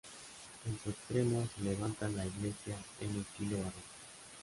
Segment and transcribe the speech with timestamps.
[0.65, 3.77] En su extremo se levanta la iglesia en estilo barroco.